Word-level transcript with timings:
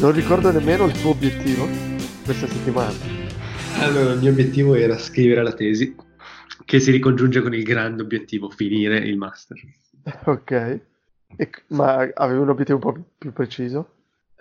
Non 0.00 0.12
ricordo 0.12 0.50
nemmeno 0.50 0.84
il 0.86 1.00
tuo 1.00 1.10
obiettivo 1.10 1.66
questa 2.24 2.46
settimana. 2.46 2.92
Allora, 3.80 4.12
il 4.12 4.18
mio 4.20 4.30
obiettivo 4.30 4.74
era 4.74 4.98
scrivere 4.98 5.42
la 5.42 5.52
tesi, 5.52 5.94
che 6.64 6.80
si 6.80 6.90
ricongiunge 6.90 7.40
con 7.40 7.54
il 7.54 7.62
grande 7.62 8.02
obiettivo, 8.02 8.50
finire 8.50 8.98
il 8.98 9.16
master. 9.16 9.58
Ok, 10.26 10.50
e, 11.36 11.50
ma 11.68 12.06
avevi 12.14 12.40
un 12.40 12.50
obiettivo 12.50 12.76
un 12.76 12.92
po' 12.92 13.04
più 13.16 13.32
preciso? 13.32 13.88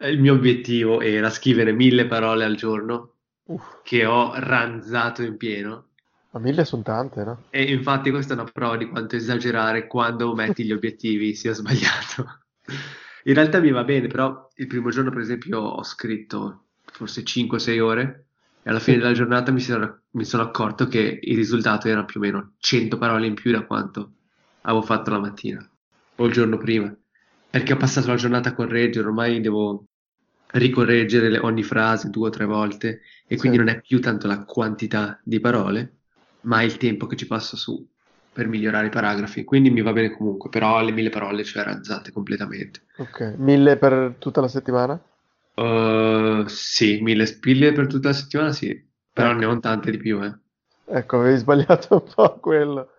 Il 0.02 0.20
mio 0.20 0.34
obiettivo 0.34 1.00
era 1.00 1.30
scrivere 1.30 1.72
mille 1.72 2.06
parole 2.06 2.44
al 2.44 2.56
giorno, 2.56 3.14
Uff, 3.46 3.80
che 3.82 4.06
ho 4.06 4.34
ranzato 4.36 5.24
in 5.24 5.38
pieno. 5.38 5.86
ma 6.32 6.40
mille 6.42 6.66
sono 6.66 6.82
tante, 6.84 7.24
no? 7.24 7.44
E 7.50 7.64
infatti 7.64 8.10
questa 8.12 8.34
è 8.34 8.38
una 8.38 8.50
prova 8.52 8.76
di 8.76 8.90
quanto 8.90 9.16
esagerare 9.16 9.88
quando 9.88 10.34
metti 10.36 10.66
gli 10.66 10.74
obiettivi 10.74 11.34
sia 11.34 11.54
sbagliato. 11.54 12.40
In 13.26 13.34
realtà 13.34 13.60
mi 13.60 13.72
va 13.72 13.84
bene, 13.84 14.08
però 14.08 14.48
il 14.56 14.68
primo 14.68 14.90
giorno, 14.90 15.10
per 15.10 15.20
esempio, 15.22 15.60
ho 15.60 15.84
scritto 15.84 16.68
forse 16.86 17.24
5-6 17.24 17.80
ore 17.80 18.28
e 18.62 18.70
alla 18.70 18.80
fine 18.80 18.98
della 18.98 19.14
giornata 19.14 19.52
mi 19.52 19.60
sono, 19.62 20.04
mi 20.12 20.26
sono 20.26 20.44
accorto 20.44 20.88
che 20.88 21.20
il 21.22 21.36
risultato 21.36 21.88
era 21.88 22.04
più 22.06 22.20
o 22.20 22.24
meno 22.24 22.54
100 22.60 22.98
parole 22.98 23.28
in 23.28 23.34
più 23.34 23.52
da 23.52 23.66
quanto 23.66 24.16
avevo 24.62 24.84
fatto 24.84 25.10
la 25.12 25.20
mattina 25.20 25.70
o 26.16 26.26
il 26.26 26.34
giorno 26.34 26.58
prima. 26.58 26.96
Perché 27.50 27.74
ho 27.74 27.78
passato 27.78 28.08
la 28.08 28.16
giornata 28.16 28.50
a 28.50 28.54
correggere, 28.56 29.06
ormai 29.08 29.40
devo 29.42 29.88
ricorreggere 30.54 31.30
le- 31.30 31.40
ogni 31.40 31.64
frase 31.64 32.10
due 32.10 32.28
o 32.28 32.32
tre 32.32 32.46
volte 32.46 33.02
e 33.28 33.38
quindi 33.38 33.58
Sì. 33.58 33.64
non 33.64 33.74
è 33.74 33.82
più 33.82 34.00
tanto 34.02 34.28
la 34.28 34.44
quantità 34.44 35.20
di 35.24 35.40
parole, 35.40 36.00
ma 36.42 36.62
il 36.64 36.78
tempo 36.78 37.06
che 37.08 37.16
ci 37.16 37.28
passo 37.28 37.56
su 37.58 37.88
per 38.34 38.48
migliorare 38.48 38.88
i 38.88 38.90
paragrafi. 38.90 39.44
Quindi 39.44 39.70
mi 39.70 39.82
va 39.82 39.94
bene 39.94 40.12
comunque, 40.12 40.50
però 40.50 40.82
le 40.84 40.92
mille 40.92 41.10
parole 41.10 41.44
ce 41.44 41.58
le 41.60 41.64
ranzate 41.64 42.12
completamente. 42.12 42.82
Ok, 42.98 43.36
mille 43.38 43.78
per 43.78 44.16
tutta 44.20 44.42
la 44.42 44.48
settimana? 44.48 45.00
Uh, 45.56 46.46
sì, 46.48 47.00
mille 47.02 47.26
spille 47.28 47.72
per 47.74 47.88
tutta 47.88 48.10
la 48.10 48.14
settimana, 48.16 48.52
sì, 48.52 48.76
però 49.12 49.30
Ecco. 49.30 49.40
ne 49.40 49.46
ho 49.46 49.60
tante 49.60 49.92
di 49.92 49.98
più, 49.98 50.24
eh. 50.24 50.36
Ecco, 50.86 51.20
avevi 51.20 51.38
sbagliato 51.38 51.96
un 52.04 52.14
po' 52.14 52.40
quello. 52.40 52.90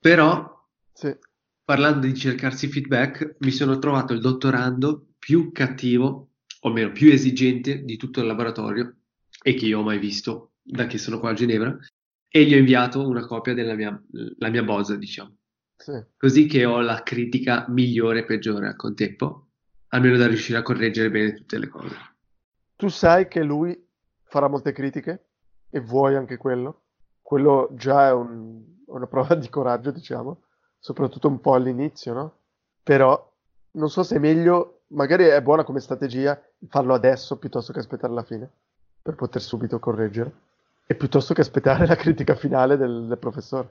Però, 0.00 0.52
Sì, 0.92 1.16
parlando 1.64 2.06
di 2.06 2.14
cercarsi 2.14 2.68
feedback, 2.68 3.36
mi 3.40 3.50
sono 3.50 3.78
trovato 3.78 4.12
il 4.12 4.20
dottorando 4.20 5.08
più 5.18 5.52
cattivo, 5.52 6.30
o 6.60 6.70
meno 6.72 6.92
più 6.92 7.10
esigente 7.12 7.84
di 7.84 7.96
tutto 7.96 8.20
il 8.20 8.26
laboratorio 8.26 8.96
e 9.42 9.54
che 9.54 9.66
io 9.66 9.80
ho 9.80 9.82
mai 9.82 9.98
visto 9.98 10.52
da 10.62 10.86
che 10.86 10.96
sono 10.96 11.18
qua 11.20 11.30
a 11.30 11.34
Ginevra 11.34 11.76
e 12.36 12.44
gli 12.46 12.54
ho 12.54 12.58
inviato 12.58 13.06
una 13.06 13.24
copia 13.24 13.54
della 13.54 13.74
mia, 13.74 13.96
la 14.38 14.48
mia 14.48 14.64
bozza, 14.64 14.96
diciamo. 14.96 15.36
sì. 15.76 15.92
Così 16.16 16.46
che 16.46 16.64
ho 16.64 16.80
la 16.80 17.00
critica 17.04 17.64
migliore 17.68 18.18
e 18.18 18.24
peggiore 18.24 18.66
al 18.66 18.74
contempo, 18.74 19.50
almeno 19.90 20.16
da 20.16 20.26
riuscire 20.26 20.58
a 20.58 20.62
correggere 20.62 21.12
bene 21.12 21.32
tutte 21.32 21.58
le 21.58 21.68
cose. 21.68 21.94
Tu 22.74 22.88
sai 22.88 23.28
che 23.28 23.40
lui 23.44 23.80
farà 24.24 24.48
molte 24.48 24.72
critiche 24.72 25.26
e 25.70 25.78
vuoi 25.78 26.16
anche 26.16 26.36
quello. 26.36 26.80
Quello 27.22 27.68
già 27.74 28.08
è 28.08 28.12
un- 28.12 28.64
una 28.86 29.06
prova 29.06 29.36
di 29.36 29.48
coraggio, 29.48 29.92
diciamo, 29.92 30.42
soprattutto 30.80 31.28
un 31.28 31.40
po' 31.40 31.54
all'inizio, 31.54 32.14
no? 32.14 32.38
Però 32.82 33.32
non 33.74 33.90
so 33.90 34.02
se 34.02 34.16
è 34.16 34.18
meglio, 34.18 34.80
magari 34.88 35.26
è 35.26 35.40
buona 35.40 35.62
come 35.62 35.78
strategia 35.78 36.36
farlo 36.66 36.94
adesso 36.94 37.38
piuttosto 37.38 37.72
che 37.72 37.78
aspettare 37.78 38.12
la 38.12 38.24
fine 38.24 38.50
per 39.00 39.14
poter 39.14 39.40
subito 39.40 39.78
correggere 39.78 40.32
e 40.86 40.94
piuttosto 40.94 41.34
che 41.34 41.40
aspettare 41.40 41.86
la 41.86 41.96
critica 41.96 42.34
finale 42.34 42.76
del, 42.76 43.06
del 43.06 43.18
professore. 43.18 43.68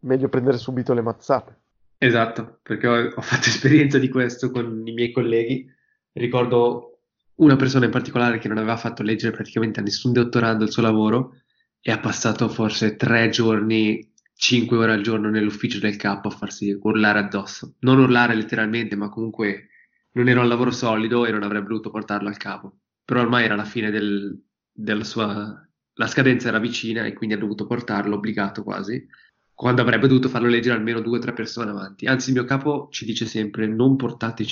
Meglio 0.00 0.28
prendere 0.28 0.58
subito 0.58 0.94
le 0.94 1.02
mazzate. 1.02 1.56
Esatto, 1.98 2.58
perché 2.62 2.86
ho, 2.86 3.12
ho 3.14 3.22
fatto 3.22 3.48
esperienza 3.48 3.98
di 3.98 4.08
questo 4.08 4.50
con 4.50 4.86
i 4.86 4.92
miei 4.92 5.12
colleghi. 5.12 5.66
Ricordo 6.12 7.00
una 7.36 7.56
persona 7.56 7.86
in 7.86 7.90
particolare 7.90 8.38
che 8.38 8.48
non 8.48 8.58
aveva 8.58 8.76
fatto 8.76 9.02
leggere 9.02 9.34
praticamente 9.34 9.80
a 9.80 9.82
nessun 9.82 10.12
dottorando 10.12 10.64
il 10.64 10.70
suo 10.70 10.82
lavoro 10.82 11.36
e 11.80 11.92
ha 11.92 11.98
passato 11.98 12.48
forse 12.48 12.96
tre 12.96 13.28
giorni, 13.28 14.12
cinque 14.34 14.76
ore 14.76 14.92
al 14.92 15.02
giorno 15.02 15.30
nell'ufficio 15.30 15.78
del 15.78 15.96
capo 15.96 16.28
a 16.28 16.32
farsi 16.32 16.76
urlare 16.80 17.18
addosso. 17.20 17.74
Non 17.80 17.98
urlare 17.98 18.34
letteralmente, 18.34 18.96
ma 18.96 19.08
comunque 19.08 19.68
non 20.12 20.28
era 20.28 20.40
un 20.40 20.48
lavoro 20.48 20.70
solido 20.70 21.26
e 21.26 21.30
non 21.30 21.42
avrebbe 21.42 21.68
voluto 21.68 21.90
portarlo 21.90 22.28
al 22.28 22.36
capo. 22.36 22.78
Però 23.04 23.20
ormai 23.20 23.44
era 23.44 23.54
la 23.54 23.64
fine 23.64 23.90
del- 23.90 24.38
della 24.72 25.04
sua... 25.04 25.65
La 25.96 26.06
scadenza 26.06 26.48
era 26.48 26.58
vicina 26.58 27.04
e 27.04 27.12
quindi 27.12 27.34
ha 27.34 27.38
dovuto 27.38 27.66
portarlo, 27.66 28.16
obbligato 28.16 28.62
quasi 28.62 29.06
quando 29.56 29.80
avrebbe 29.80 30.06
dovuto 30.06 30.28
farlo 30.28 30.48
leggere 30.48 30.76
almeno 30.76 31.00
due 31.00 31.16
o 31.16 31.20
tre 31.20 31.32
persone 31.32 31.70
avanti. 31.70 32.04
Anzi, 32.04 32.28
il 32.28 32.34
mio 32.36 32.44
capo 32.44 32.88
ci 32.90 33.06
dice 33.06 33.24
sempre: 33.24 33.66
non, 33.66 33.96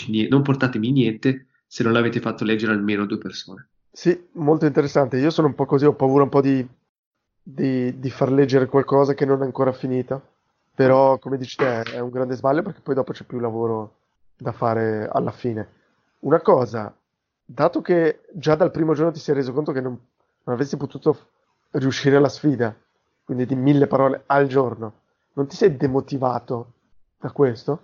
nie- 0.09 0.28
non 0.28 0.41
portatemi 0.41 0.91
niente 0.91 1.49
se 1.66 1.82
non 1.82 1.93
l'avete 1.93 2.21
fatto 2.21 2.43
leggere 2.43 2.72
almeno 2.72 3.05
due 3.05 3.19
persone. 3.19 3.69
Sì, 3.93 4.28
molto 4.32 4.65
interessante. 4.65 5.19
Io 5.19 5.28
sono 5.28 5.49
un 5.49 5.55
po' 5.55 5.66
così, 5.66 5.84
ho 5.84 5.93
paura 5.93 6.22
un 6.22 6.31
po' 6.31 6.41
di, 6.41 6.66
di- 7.43 7.99
di 7.99 8.11
far 8.11 8.32
leggere 8.32 8.65
qualcosa 8.65 9.12
che 9.12 9.26
non 9.26 9.43
è 9.43 9.44
ancora 9.44 9.72
finita. 9.72 10.19
Però, 10.75 11.19
come 11.19 11.37
dici 11.37 11.59
te, 11.59 11.82
è 11.82 12.00
un 12.00 12.09
grande 12.11 12.34
sbaglio 12.34 12.62
perché 12.62 12.81
poi 12.81 12.94
dopo 12.94 13.12
c'è 13.12 13.25
più 13.25 13.38
lavoro 13.41 13.97
da 14.38 14.53
fare 14.53 15.06
alla 15.12 15.32
fine. 15.32 15.69
Una 16.21 16.41
cosa, 16.41 16.93
dato 17.44 17.82
che 17.82 18.21
già 18.32 18.55
dal 18.55 18.71
primo 18.71 18.94
giorno 18.94 19.12
ti 19.12 19.21
sei 19.21 19.34
reso 19.34 19.53
conto 19.53 19.71
che 19.71 19.82
non, 19.82 19.97
non 20.44 20.55
avresti 20.55 20.77
potuto 20.77 21.28
riuscire 21.72 22.16
alla 22.16 22.28
sfida, 22.28 22.75
quindi 23.25 23.47
di 23.47 23.55
mille 23.55 23.87
parole 23.87 24.22
al 24.27 24.47
giorno, 24.47 25.00
non 25.34 25.47
ti 25.47 25.56
sei 25.56 25.77
demotivato 25.77 26.72
da 27.19 27.31
questo? 27.31 27.82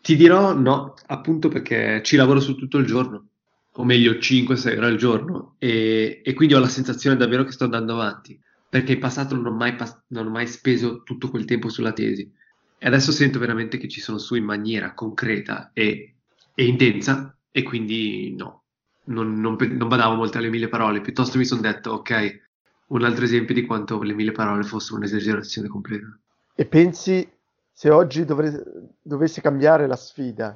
Ti 0.00 0.16
dirò 0.16 0.54
no, 0.54 0.94
appunto 1.06 1.48
perché 1.48 2.02
ci 2.04 2.16
lavoro 2.16 2.40
su 2.40 2.54
tutto 2.54 2.78
il 2.78 2.86
giorno, 2.86 3.26
o 3.72 3.84
meglio 3.84 4.12
5-6 4.12 4.76
ore 4.76 4.86
al 4.86 4.96
giorno, 4.96 5.54
e, 5.58 6.20
e 6.22 6.34
quindi 6.34 6.54
ho 6.54 6.60
la 6.60 6.68
sensazione 6.68 7.16
davvero 7.16 7.44
che 7.44 7.52
sto 7.52 7.64
andando 7.64 7.94
avanti, 7.94 8.38
perché 8.68 8.92
in 8.92 9.00
passato 9.00 9.34
non 9.34 9.46
ho 9.46 9.56
mai, 9.56 9.76
non 10.08 10.26
ho 10.26 10.30
mai 10.30 10.46
speso 10.46 11.02
tutto 11.02 11.28
quel 11.30 11.44
tempo 11.44 11.68
sulla 11.68 11.92
tesi. 11.92 12.30
E 12.78 12.86
adesso 12.86 13.12
sento 13.12 13.38
veramente 13.38 13.78
che 13.78 13.88
ci 13.88 14.00
sono 14.00 14.18
su 14.18 14.34
in 14.34 14.44
maniera 14.44 14.92
concreta 14.92 15.70
e, 15.72 16.14
e 16.54 16.66
intensa, 16.66 17.36
e 17.50 17.62
quindi 17.62 18.34
no, 18.36 18.61
non, 19.04 19.40
non 19.40 19.56
non 19.58 19.88
badavo 19.88 20.14
molto 20.14 20.38
alle 20.38 20.48
mille 20.48 20.68
parole, 20.68 21.00
piuttosto 21.00 21.38
mi 21.38 21.44
sono 21.44 21.60
detto, 21.60 21.92
ok, 21.92 22.40
un 22.88 23.04
altro 23.04 23.24
esempio 23.24 23.54
di 23.54 23.64
quanto 23.64 24.00
le 24.02 24.12
mille 24.12 24.32
parole 24.32 24.62
fossero 24.62 24.96
un'esagerazione 24.96 25.68
completa. 25.68 26.06
E 26.54 26.66
pensi 26.66 27.28
se 27.72 27.90
oggi 27.90 28.24
dovre- 28.24 28.62
dovessi 29.00 29.40
cambiare 29.40 29.86
la 29.86 29.96
sfida, 29.96 30.52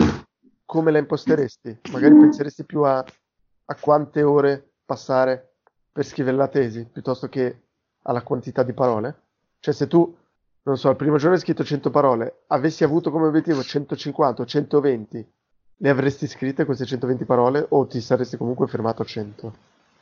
come 0.65 0.91
la 0.91 0.99
imposteresti? 0.99 1.79
Magari 1.93 2.15
penseresti 2.15 2.65
più 2.65 2.83
a, 2.83 2.99
a 2.99 3.75
quante 3.77 4.23
ore 4.23 4.73
passare 4.85 5.55
per 5.91 6.05
scrivere 6.05 6.37
la 6.37 6.49
tesi 6.49 6.87
piuttosto 6.93 7.29
che 7.29 7.63
alla 8.03 8.23
quantità 8.23 8.63
di 8.63 8.75
parole? 8.75 9.23
Cioè, 9.61 9.73
se 9.73 9.87
tu, 9.87 10.15
non 10.63 10.77
so, 10.77 10.89
al 10.89 10.97
primo 10.97 11.17
giorno 11.17 11.35
hai 11.35 11.41
scritto 11.41 11.65
100 11.65 11.91
parole, 11.91 12.43
avessi 12.49 12.85
avuto 12.85 13.11
come 13.11 13.27
obiettivo 13.27 13.63
150 13.63 14.43
o 14.43 14.45
120, 14.45 15.33
le 15.79 15.89
avresti 15.89 16.27
scritte 16.27 16.65
queste 16.65 16.87
120 16.87 17.25
parole 17.25 17.65
o 17.69 17.87
ti 17.87 18.01
saresti 18.01 18.37
comunque 18.37 18.67
fermato 18.67 19.03
a 19.03 19.05
100? 19.05 19.57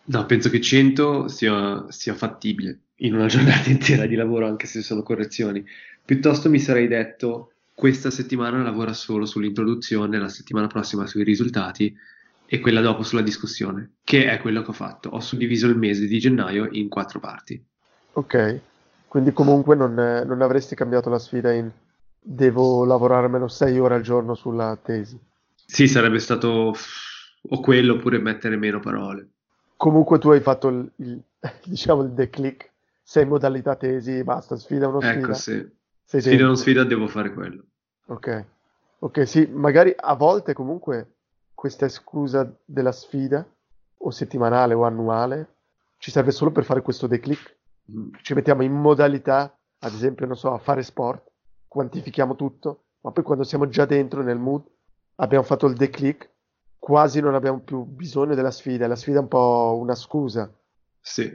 No, 0.06 0.26
penso 0.26 0.50
che 0.50 0.60
100 0.60 1.28
sia, 1.28 1.86
sia 1.88 2.14
fattibile 2.14 2.78
in 2.96 3.14
una 3.14 3.26
giornata 3.26 3.68
intera 3.70 4.06
di 4.06 4.14
lavoro, 4.14 4.46
anche 4.46 4.66
se 4.66 4.82
sono 4.82 5.02
correzioni. 5.02 5.64
Piuttosto 6.04 6.50
mi 6.50 6.58
sarei 6.58 6.86
detto, 6.86 7.52
questa 7.74 8.10
settimana 8.10 8.62
lavora 8.62 8.92
solo 8.92 9.24
sull'introduzione, 9.24 10.18
la 10.18 10.28
settimana 10.28 10.66
prossima 10.66 11.06
sui 11.06 11.24
risultati 11.24 11.94
e 12.46 12.60
quella 12.60 12.82
dopo 12.82 13.02
sulla 13.02 13.22
discussione, 13.22 13.94
che 14.04 14.30
è 14.30 14.38
quello 14.38 14.62
che 14.62 14.70
ho 14.70 14.74
fatto. 14.74 15.08
Ho 15.08 15.20
suddiviso 15.20 15.66
il 15.66 15.76
mese 15.76 16.06
di 16.06 16.18
gennaio 16.18 16.68
in 16.70 16.88
quattro 16.88 17.18
parti. 17.18 17.60
Ok, 18.12 18.60
quindi 19.08 19.32
comunque 19.32 19.74
non, 19.74 19.94
non 19.94 20.42
avresti 20.42 20.74
cambiato 20.74 21.08
la 21.08 21.18
sfida 21.18 21.50
in 21.52 21.68
devo 22.26 22.84
lavorare 22.84 23.26
almeno 23.26 23.48
6 23.48 23.78
ore 23.78 23.96
al 23.96 24.02
giorno 24.02 24.34
sulla 24.34 24.78
tesi. 24.80 25.18
Sì, 25.66 25.88
sarebbe 25.88 26.18
stato 26.18 26.74
o 27.46 27.60
quello 27.60 27.94
oppure 27.94 28.18
mettere 28.18 28.56
meno 28.56 28.80
parole. 28.80 29.28
Comunque 29.76 30.18
tu 30.18 30.30
hai 30.30 30.40
fatto 30.40 30.68
il, 30.68 30.90
il- 30.96 31.22
diciamo 31.64 32.02
il 32.02 32.12
declic, 32.12 32.70
sei 33.02 33.24
in 33.24 33.28
modalità 33.28 33.76
tesi, 33.76 34.22
basta, 34.24 34.56
sfida 34.56 34.88
o 34.88 34.90
non 34.90 35.02
Ecco, 35.02 35.32
sfida, 35.32 35.34
se 35.34 35.72
sei 36.04 36.20
sfida 36.20 36.44
o 36.44 36.46
non 36.46 36.56
dentro. 36.56 36.62
sfida 36.62 36.84
devo 36.84 37.06
fare 37.08 37.32
quello. 37.32 37.64
Ok, 38.06 38.44
ok, 39.00 39.26
sì, 39.26 39.46
magari 39.46 39.92
a 39.96 40.14
volte 40.14 40.52
comunque 40.52 41.14
questa 41.54 41.88
scusa 41.88 42.50
della 42.64 42.92
sfida, 42.92 43.46
o 43.98 44.10
settimanale 44.10 44.74
o 44.74 44.84
annuale, 44.84 45.48
ci 45.98 46.10
serve 46.10 46.30
solo 46.30 46.50
per 46.52 46.64
fare 46.64 46.82
questo 46.82 47.06
declic. 47.06 47.56
Mm. 47.90 48.08
Ci 48.20 48.34
mettiamo 48.34 48.62
in 48.62 48.72
modalità, 48.72 49.56
ad 49.78 49.92
esempio, 49.94 50.26
non 50.26 50.36
so, 50.36 50.52
a 50.52 50.58
fare 50.58 50.82
sport, 50.82 51.30
quantifichiamo 51.68 52.36
tutto, 52.36 52.84
ma 53.00 53.10
poi 53.12 53.24
quando 53.24 53.44
siamo 53.44 53.68
già 53.68 53.84
dentro 53.86 54.22
nel 54.22 54.38
mood, 54.38 54.64
abbiamo 55.16 55.44
fatto 55.44 55.66
il 55.66 55.74
declic, 55.74 56.30
quasi 56.78 57.20
non 57.20 57.34
abbiamo 57.34 57.60
più 57.60 57.84
bisogno 57.84 58.34
della 58.34 58.50
sfida. 58.50 58.86
La 58.86 58.96
sfida 58.96 59.18
è 59.18 59.22
un 59.22 59.28
po' 59.28 59.78
una 59.80 59.94
scusa. 59.94 60.52
Sì, 61.00 61.32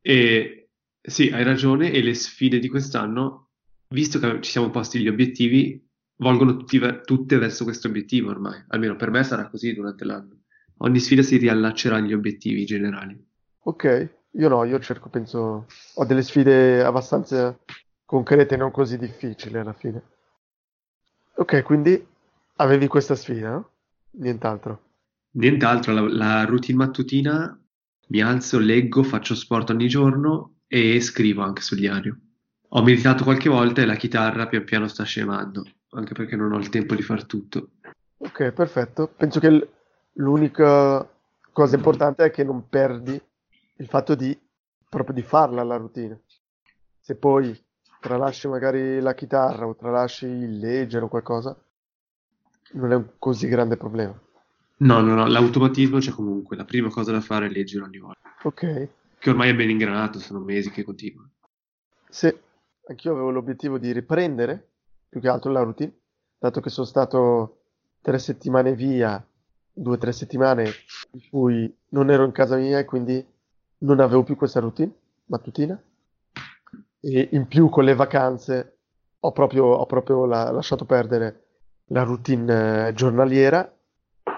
e 0.00 0.68
sì, 1.00 1.28
hai 1.28 1.42
ragione, 1.42 1.92
e 1.92 2.02
le 2.02 2.14
sfide 2.14 2.58
di 2.58 2.68
quest'anno, 2.68 3.48
visto 3.88 4.18
che 4.18 4.40
ci 4.40 4.50
siamo 4.50 4.70
posti 4.70 5.00
gli 5.00 5.08
obiettivi, 5.08 5.82
volgono 6.16 6.56
tutti 6.56 6.80
tutte 7.04 7.38
verso 7.38 7.64
questo 7.64 7.88
obiettivo 7.88 8.30
ormai, 8.30 8.62
almeno 8.68 8.96
per 8.96 9.10
me 9.10 9.22
sarà 9.24 9.48
così 9.48 9.72
durante 9.74 10.04
l'anno. 10.04 10.42
Ogni 10.78 10.98
sfida 10.98 11.22
si 11.22 11.36
riallaccerà 11.36 11.96
agli 11.96 12.12
obiettivi 12.12 12.64
generali. 12.64 13.22
Ok, 13.64 14.08
io 14.32 14.48
no, 14.48 14.64
io 14.64 14.78
cerco, 14.80 15.08
penso, 15.08 15.66
ho 15.94 16.04
delle 16.04 16.22
sfide 16.22 16.82
abbastanza 16.82 17.58
concrete 18.04 18.56
non 18.56 18.70
così 18.70 18.98
difficili 18.98 19.58
alla 19.58 19.72
fine. 19.72 20.02
Ok, 21.34 21.62
quindi 21.62 22.06
avevi 22.60 22.86
questa 22.86 23.14
sfida, 23.14 23.50
no? 23.50 23.70
Nient'altro. 24.12 24.88
Nient'altro, 25.32 25.92
la, 25.92 26.00
la 26.08 26.44
routine 26.44 26.78
mattutina, 26.78 27.58
mi 28.08 28.20
alzo, 28.20 28.58
leggo, 28.58 29.02
faccio 29.02 29.34
sport 29.34 29.70
ogni 29.70 29.88
giorno 29.88 30.56
e 30.66 31.00
scrivo 31.00 31.42
anche 31.42 31.62
sul 31.62 31.78
diario. 31.78 32.18
Ho 32.72 32.82
meditato 32.82 33.24
qualche 33.24 33.48
volta 33.48 33.80
e 33.80 33.86
la 33.86 33.96
chitarra 33.96 34.46
pian 34.46 34.64
piano 34.64 34.88
sta 34.88 35.04
scemando, 35.04 35.64
anche 35.90 36.14
perché 36.14 36.36
non 36.36 36.52
ho 36.52 36.58
il 36.58 36.68
tempo 36.68 36.94
di 36.94 37.02
far 37.02 37.24
tutto. 37.24 37.70
Ok, 38.18 38.52
perfetto. 38.52 39.08
Penso 39.08 39.40
che 39.40 39.68
l'unica 40.14 41.08
cosa 41.52 41.76
importante 41.76 42.24
è 42.24 42.30
che 42.30 42.44
non 42.44 42.68
perdi 42.68 43.20
il 43.76 43.86
fatto 43.86 44.14
di 44.14 44.38
proprio 44.88 45.14
di 45.14 45.22
farla 45.22 45.62
la 45.62 45.76
routine. 45.76 46.20
Se 47.00 47.16
poi 47.16 47.58
tralasci 48.00 48.48
magari 48.48 49.00
la 49.00 49.14
chitarra 49.14 49.66
o 49.66 49.74
tralasci 49.74 50.26
il 50.26 50.58
leggere 50.58 51.04
o 51.04 51.08
qualcosa, 51.08 51.56
non 52.72 52.92
è 52.92 52.94
un 52.96 53.06
così 53.18 53.48
grande 53.48 53.76
problema. 53.76 54.18
No, 54.78 55.00
no, 55.00 55.14
no, 55.14 55.26
l'automatismo 55.26 55.98
c'è 55.98 56.10
comunque, 56.10 56.56
la 56.56 56.64
prima 56.64 56.88
cosa 56.88 57.12
da 57.12 57.20
fare 57.20 57.46
è 57.46 57.50
leggere 57.50 57.84
ogni 57.84 57.98
volta, 57.98 58.20
Ok, 58.44 58.88
che 59.18 59.30
ormai 59.30 59.50
è 59.50 59.54
ben 59.54 59.68
ingranato, 59.68 60.18
sono 60.18 60.38
mesi 60.40 60.70
che 60.70 60.82
continua. 60.84 61.28
sì, 62.08 62.34
anch'io 62.88 63.12
avevo 63.12 63.30
l'obiettivo 63.30 63.76
di 63.78 63.92
riprendere 63.92 64.68
più 65.08 65.20
che 65.20 65.28
altro 65.28 65.50
la 65.52 65.62
routine, 65.62 65.92
dato 66.38 66.60
che 66.60 66.70
sono 66.70 66.86
stato 66.86 67.58
tre 68.00 68.18
settimane 68.18 68.74
via, 68.74 69.22
due 69.72 69.94
o 69.94 69.98
tre 69.98 70.12
settimane 70.12 70.64
in 71.10 71.28
cui 71.28 71.76
non 71.90 72.10
ero 72.10 72.24
in 72.24 72.32
casa 72.32 72.56
mia 72.56 72.78
e 72.78 72.84
quindi 72.86 73.22
non 73.78 74.00
avevo 74.00 74.22
più 74.22 74.36
questa 74.36 74.60
routine 74.60 74.90
mattutina. 75.26 75.78
E 77.02 77.28
in 77.32 77.46
più 77.48 77.68
con 77.68 77.84
le 77.84 77.94
vacanze 77.94 78.78
ho 79.20 79.32
proprio, 79.32 79.64
ho 79.66 79.86
proprio 79.86 80.24
la- 80.26 80.50
lasciato 80.50 80.84
perdere 80.84 81.39
la 81.90 82.02
routine 82.02 82.88
eh, 82.88 82.94
giornaliera. 82.94 83.72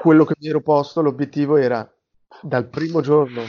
Quello 0.00 0.24
che 0.24 0.34
mi 0.38 0.48
ero 0.48 0.60
posto, 0.60 1.00
l'obiettivo 1.00 1.56
era 1.56 1.88
dal 2.40 2.66
primo 2.66 3.00
giorno 3.00 3.42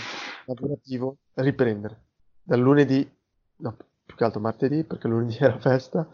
lavorativo 0.46 1.18
riprendere. 1.36 2.02
Dal 2.44 2.60
lunedì, 2.60 3.10
no, 3.58 3.78
più 4.06 4.16
che 4.16 4.24
altro 4.24 4.40
martedì, 4.40 4.84
perché 4.84 5.08
lunedì 5.08 5.38
era 5.40 5.58
festa, 5.60 6.08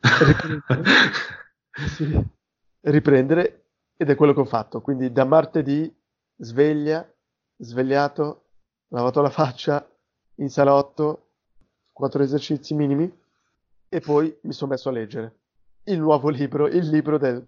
riprendere, 0.00 0.82
sì, 1.88 2.26
riprendere 2.82 3.64
ed 3.96 4.10
è 4.10 4.14
quello 4.14 4.32
che 4.32 4.40
ho 4.40 4.46
fatto. 4.46 4.80
Quindi 4.80 5.12
da 5.12 5.24
martedì 5.24 5.92
sveglia, 6.36 7.06
svegliato, 7.56 8.44
lavato 8.88 9.20
la 9.20 9.30
faccia, 9.30 9.86
in 10.36 10.48
salotto, 10.48 11.30
quattro 11.92 12.22
esercizi 12.22 12.74
minimi 12.74 13.20
e 13.88 14.00
poi 14.00 14.34
mi 14.42 14.52
sono 14.52 14.70
messo 14.70 14.88
a 14.88 14.92
leggere 14.92 15.41
il 15.84 15.98
nuovo 15.98 16.28
libro, 16.28 16.66
il 16.66 16.88
libro 16.88 17.18
del- 17.18 17.44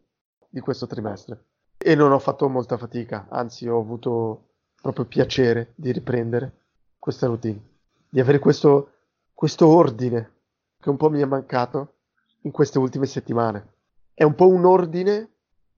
di 0.49 0.61
questo 0.61 0.87
trimestre. 0.87 1.45
E 1.77 1.95
non 1.95 2.13
ho 2.13 2.19
fatto 2.19 2.49
molta 2.49 2.77
fatica, 2.77 3.27
anzi 3.29 3.69
ho 3.69 3.79
avuto 3.79 4.49
proprio 4.81 5.05
piacere 5.05 5.73
di 5.75 5.93
riprendere 5.93 6.53
questa 6.99 7.27
routine, 7.27 7.61
di 8.09 8.21
avere 8.21 8.39
questo, 8.39 8.91
questo 9.33 9.67
ordine 9.69 10.33
che 10.81 10.91
un 10.91 10.97
po' 10.97 11.11
mi 11.11 11.21
è 11.21 11.25
mancato 11.25 11.95
in 12.43 12.51
queste 12.51 12.79
ultime 12.79 13.07
settimane. 13.07 13.73
È 14.13 14.23
un 14.23 14.35
po' 14.35 14.49
un 14.49 14.65
ordine, 14.65 15.29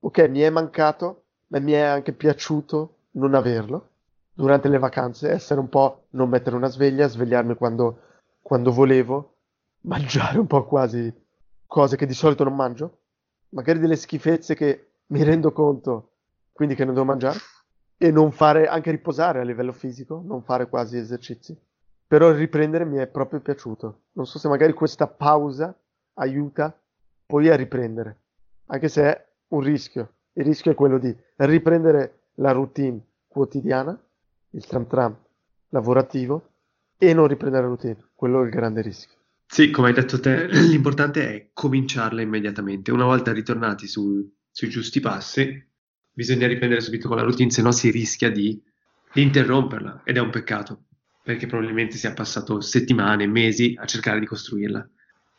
ok, 0.00 0.28
mi 0.28 0.40
è 0.40 0.50
mancato, 0.50 1.24
ma 1.48 1.58
mi 1.60 1.72
è 1.72 1.80
anche 1.80 2.12
piaciuto 2.12 2.94
non 3.12 3.34
averlo 3.34 3.90
durante 4.32 4.68
le 4.68 4.78
vacanze, 4.78 5.30
essere 5.30 5.60
un 5.60 5.68
po' 5.68 6.06
non 6.10 6.28
mettere 6.28 6.56
una 6.56 6.68
sveglia, 6.68 7.08
svegliarmi 7.08 7.54
quando, 7.54 8.00
quando 8.42 8.70
volevo, 8.72 9.36
mangiare 9.82 10.38
un 10.38 10.46
po' 10.46 10.64
quasi 10.66 11.12
cose 11.66 11.96
che 11.96 12.06
di 12.06 12.14
solito 12.14 12.44
non 12.44 12.54
mangio, 12.54 12.98
magari 13.50 13.78
delle 13.78 13.96
schifezze 13.96 14.54
che 14.54 14.90
mi 15.06 15.22
rendo 15.22 15.52
conto, 15.52 16.12
quindi 16.52 16.74
che 16.74 16.84
non 16.84 16.94
devo 16.94 17.06
mangiare, 17.06 17.38
e 17.96 18.10
non 18.10 18.30
fare, 18.32 18.66
anche 18.66 18.90
riposare 18.90 19.40
a 19.40 19.44
livello 19.44 19.72
fisico, 19.72 20.22
non 20.24 20.42
fare 20.42 20.68
quasi 20.68 20.98
esercizi. 20.98 21.58
Però 22.06 22.30
riprendere 22.30 22.84
mi 22.84 22.98
è 22.98 23.06
proprio 23.06 23.40
piaciuto. 23.40 24.02
Non 24.12 24.26
so 24.26 24.38
se 24.38 24.48
magari 24.48 24.72
questa 24.72 25.06
pausa 25.06 25.76
aiuta 26.14 26.78
poi 27.26 27.48
a 27.48 27.56
riprendere, 27.56 28.20
anche 28.66 28.88
se 28.88 29.02
è 29.02 29.26
un 29.48 29.60
rischio. 29.60 30.12
Il 30.34 30.44
rischio 30.44 30.70
è 30.70 30.74
quello 30.74 30.98
di 30.98 31.14
riprendere 31.36 32.28
la 32.34 32.52
routine 32.52 33.00
quotidiana, 33.26 33.98
il 34.50 34.66
tram 34.66 34.86
tram 34.86 35.16
lavorativo, 35.70 36.50
e 36.98 37.12
non 37.12 37.26
riprendere 37.26 37.62
la 37.62 37.68
routine. 37.68 37.96
Quello 38.14 38.40
è 38.42 38.44
il 38.44 38.50
grande 38.50 38.80
rischio. 38.82 39.18
Sì, 39.48 39.70
come 39.70 39.88
hai 39.88 39.94
detto 39.94 40.20
te, 40.20 40.46
l'importante 40.52 41.28
è 41.28 41.50
cominciarla 41.52 42.20
immediatamente. 42.20 42.90
Una 42.92 43.04
volta 43.04 43.32
ritornati 43.32 43.86
su- 43.86 44.28
sui 44.50 44.68
giusti 44.68 45.00
passi, 45.00 45.64
bisogna 46.12 46.46
riprendere 46.46 46.80
subito 46.80 47.08
con 47.08 47.16
la 47.16 47.22
routine, 47.22 47.50
se 47.50 47.62
no 47.62 47.72
si 47.72 47.90
rischia 47.90 48.30
di, 48.30 48.60
di 49.12 49.22
interromperla 49.22 50.02
ed 50.04 50.16
è 50.16 50.20
un 50.20 50.30
peccato, 50.30 50.84
perché 51.22 51.46
probabilmente 51.46 51.96
si 51.96 52.06
è 52.06 52.12
passato 52.12 52.60
settimane, 52.60 53.26
mesi 53.26 53.74
a 53.78 53.86
cercare 53.86 54.20
di 54.20 54.26
costruirla. 54.26 54.88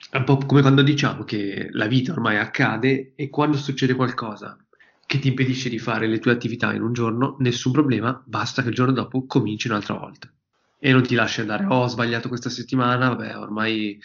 È 0.09 0.17
un 0.17 0.23
po' 0.23 0.37
come 0.37 0.61
quando 0.61 0.81
diciamo 0.83 1.23
che 1.23 1.67
la 1.71 1.87
vita 1.87 2.11
ormai 2.11 2.37
accade 2.37 3.13
e 3.15 3.29
quando 3.29 3.57
succede 3.57 3.95
qualcosa 3.95 4.57
che 5.05 5.19
ti 5.19 5.29
impedisce 5.29 5.69
di 5.69 5.79
fare 5.79 6.07
le 6.07 6.19
tue 6.19 6.31
attività 6.31 6.73
in 6.73 6.81
un 6.81 6.93
giorno, 6.93 7.35
nessun 7.39 7.71
problema, 7.71 8.21
basta 8.25 8.61
che 8.61 8.69
il 8.69 8.75
giorno 8.75 8.93
dopo 8.93 9.25
cominci 9.25 9.67
un'altra 9.67 9.95
volta 9.95 10.31
e 10.79 10.91
non 10.91 11.03
ti 11.03 11.15
lasci 11.15 11.41
andare. 11.41 11.65
Oh, 11.65 11.83
ho 11.83 11.87
sbagliato 11.87 12.27
questa 12.27 12.49
settimana, 12.49 13.09
vabbè, 13.09 13.37
ormai 13.37 13.99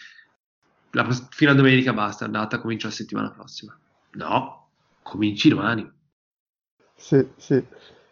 la 0.91 1.07
fino 1.29 1.51
a 1.51 1.55
domenica 1.55 1.93
basta, 1.93 2.23
è 2.23 2.27
andata, 2.27 2.59
comincio 2.59 2.87
la 2.87 2.93
settimana 2.93 3.31
prossima. 3.31 3.77
No, 4.11 4.69
cominci 5.01 5.49
domani. 5.49 5.91
Sì, 6.95 7.27
sì. 7.35 7.63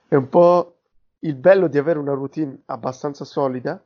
È 0.08 0.16
un 0.16 0.30
po' 0.30 0.82
il 1.20 1.36
bello 1.36 1.68
di 1.68 1.78
avere 1.78 2.00
una 2.00 2.14
routine 2.14 2.64
abbastanza 2.66 3.26
solida 3.26 3.84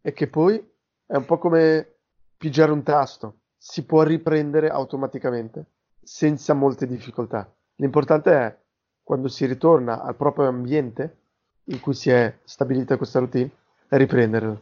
è 0.00 0.12
che 0.12 0.28
poi 0.28 0.62
è 1.06 1.16
un 1.16 1.24
po' 1.24 1.38
come 1.38 1.94
pigiare 2.36 2.72
un 2.72 2.82
tasto, 2.82 3.40
si 3.56 3.84
può 3.84 4.02
riprendere 4.02 4.68
automaticamente 4.68 5.64
senza 6.02 6.52
molte 6.52 6.86
difficoltà. 6.86 7.50
L'importante 7.76 8.30
è 8.32 8.58
quando 9.02 9.28
si 9.28 9.46
ritorna 9.46 10.02
al 10.02 10.16
proprio 10.16 10.46
ambiente 10.46 11.16
in 11.64 11.80
cui 11.80 11.94
si 11.94 12.10
è 12.10 12.38
stabilita 12.44 12.98
questa 12.98 13.18
routine, 13.20 13.50
riprenderla. 13.96 14.60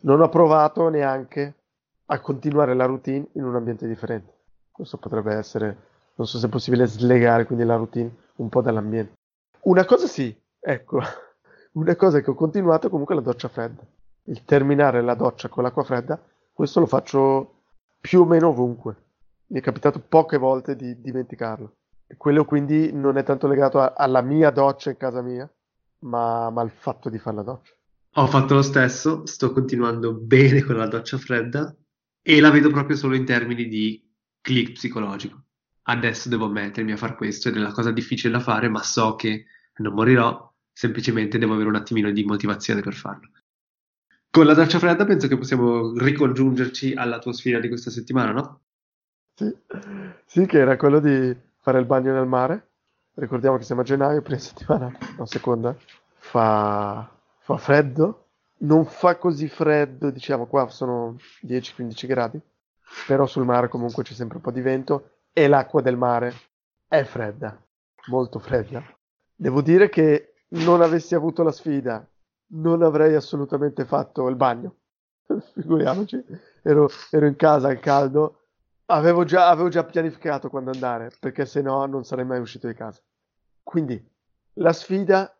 Non 0.00 0.20
ho 0.20 0.28
provato 0.28 0.88
neanche 0.88 1.54
a 2.06 2.20
continuare 2.20 2.74
la 2.74 2.84
routine 2.86 3.26
in 3.32 3.44
un 3.44 3.54
ambiente 3.54 3.86
differente. 3.86 4.32
Questo 4.70 4.96
potrebbe 4.96 5.34
essere, 5.34 5.76
non 6.16 6.26
so 6.26 6.38
se 6.38 6.46
è 6.46 6.50
possibile 6.50 6.86
slegare 6.86 7.44
quindi 7.44 7.64
la 7.64 7.76
routine 7.76 8.10
un 8.36 8.48
po' 8.48 8.62
dall'ambiente. 8.62 9.12
Una 9.62 9.84
cosa 9.84 10.06
sì, 10.06 10.34
ecco, 10.58 11.00
una 11.72 11.94
cosa 11.96 12.20
che 12.20 12.30
ho 12.30 12.34
continuato 12.34 12.86
è 12.86 12.90
comunque 12.90 13.14
la 13.14 13.20
doccia 13.20 13.48
fredda. 13.48 13.82
Il 14.24 14.44
terminare 14.44 15.02
la 15.02 15.14
doccia 15.14 15.48
con 15.48 15.62
l'acqua 15.62 15.84
fredda, 15.84 16.20
questo 16.52 16.80
lo 16.80 16.86
faccio 16.86 17.54
più 18.00 18.22
o 18.22 18.24
meno 18.24 18.48
ovunque. 18.48 18.96
Mi 19.48 19.60
è 19.60 19.62
capitato 19.62 20.00
poche 20.00 20.38
volte 20.38 20.76
di 20.76 21.00
dimenticarlo. 21.00 21.74
Quello 22.16 22.44
quindi 22.44 22.92
non 22.92 23.16
è 23.16 23.22
tanto 23.22 23.46
legato 23.46 23.80
a- 23.80 23.94
alla 23.96 24.20
mia 24.20 24.50
doccia 24.50 24.90
in 24.90 24.96
casa 24.96 25.22
mia, 25.22 25.48
ma, 26.00 26.50
ma 26.50 26.60
al 26.60 26.70
fatto 26.70 27.08
di 27.08 27.18
fare 27.18 27.36
la 27.36 27.42
doccia. 27.42 27.72
Ho 28.16 28.26
fatto 28.26 28.54
lo 28.54 28.62
stesso, 28.62 29.24
sto 29.24 29.52
continuando 29.52 30.12
bene 30.12 30.62
con 30.62 30.76
la 30.76 30.86
doccia 30.86 31.16
fredda 31.16 31.74
e 32.20 32.40
la 32.40 32.50
vedo 32.50 32.68
proprio 32.70 32.94
solo 32.94 33.14
in 33.14 33.24
termini 33.24 33.66
di 33.68 34.06
click 34.42 34.72
psicologico. 34.72 35.44
Adesso 35.84 36.28
devo 36.28 36.46
mettermi 36.48 36.92
a 36.92 36.98
fare 36.98 37.16
questo 37.16 37.48
ed 37.48 37.56
è 37.56 37.60
una 37.60 37.72
cosa 37.72 37.90
difficile 37.90 38.30
da 38.30 38.40
fare, 38.40 38.68
ma 38.68 38.82
so 38.82 39.16
che 39.16 39.46
non 39.76 39.94
morirò, 39.94 40.52
semplicemente 40.70 41.38
devo 41.38 41.54
avere 41.54 41.70
un 41.70 41.76
attimino 41.76 42.10
di 42.10 42.22
motivazione 42.24 42.82
per 42.82 42.92
farlo. 42.92 43.30
Con 44.30 44.44
la 44.44 44.54
doccia 44.54 44.78
fredda 44.78 45.06
penso 45.06 45.26
che 45.26 45.38
possiamo 45.38 45.96
ricongiungerci 45.96 46.92
alla 46.92 47.18
tua 47.18 47.32
sfida 47.32 47.60
di 47.60 47.68
questa 47.68 47.90
settimana, 47.90 48.32
no? 48.32 48.60
Sì, 49.34 49.56
sì, 50.26 50.44
che 50.44 50.58
era 50.58 50.76
quello 50.76 51.00
di 51.00 51.34
fare 51.60 51.78
il 51.78 51.86
bagno 51.86 52.12
nel 52.12 52.26
mare. 52.26 52.68
Ricordiamo 53.14 53.56
che 53.56 53.64
siamo 53.64 53.80
a 53.80 53.84
gennaio, 53.84 54.20
prima 54.20 54.38
settimana, 54.38 54.92
no, 55.16 55.24
seconda, 55.24 55.74
fa, 56.18 57.10
fa 57.56 57.58
freddo 57.58 58.22
non 58.62 58.84
fa 58.84 59.16
così 59.16 59.48
freddo, 59.48 60.10
diciamo 60.10 60.46
qua 60.46 60.68
sono 60.68 61.16
10-15 61.44 62.06
gradi, 62.06 62.40
però 63.06 63.26
sul 63.26 63.44
mare 63.44 63.68
comunque 63.68 64.02
c'è 64.02 64.12
sempre 64.12 64.36
un 64.36 64.42
po' 64.42 64.50
di 64.50 64.60
vento 64.60 65.10
e 65.32 65.48
l'acqua 65.48 65.80
del 65.80 65.96
mare 65.96 66.32
è 66.86 67.02
fredda, 67.02 67.60
molto 68.08 68.38
fredda. 68.38 68.82
Devo 69.34 69.62
dire 69.62 69.88
che 69.88 70.34
non 70.50 70.80
avessi 70.80 71.14
avuto 71.14 71.42
la 71.42 71.52
sfida, 71.52 72.06
non 72.54 72.82
avrei 72.82 73.14
assolutamente 73.14 73.84
fatto 73.84 74.28
il 74.28 74.36
bagno. 74.36 74.76
Figuriamoci, 75.54 76.22
ero, 76.62 76.88
ero 77.10 77.26
in 77.26 77.36
casa 77.36 77.68
al 77.68 77.80
caldo, 77.80 78.42
avevo 78.86 79.24
già, 79.24 79.48
avevo 79.48 79.68
già 79.68 79.84
pianificato 79.84 80.48
quando 80.50 80.70
andare, 80.70 81.10
perché 81.18 81.46
se 81.46 81.62
no 81.62 81.84
non 81.86 82.04
sarei 82.04 82.24
mai 82.24 82.38
uscito 82.38 82.68
di 82.68 82.74
casa. 82.74 83.00
Quindi 83.62 84.00
la 84.54 84.72
sfida 84.72 85.34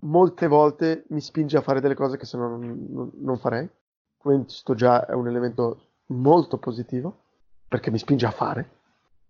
molte 0.00 0.46
volte 0.46 1.04
mi 1.08 1.20
spinge 1.20 1.56
a 1.56 1.62
fare 1.62 1.80
delle 1.80 1.94
cose 1.94 2.16
che 2.16 2.26
se 2.26 2.36
no 2.36 2.48
non, 2.48 3.10
non, 3.14 3.38
farei. 3.38 3.68
Questo 4.16 4.74
già 4.74 5.06
è 5.06 5.12
un 5.12 5.28
elemento 5.28 5.86
molto 6.06 6.58
positivo, 6.58 7.22
perché 7.66 7.90
mi 7.90 7.98
spinge 7.98 8.26
a 8.26 8.30
fare. 8.30 8.70